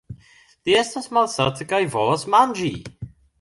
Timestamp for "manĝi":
2.37-2.73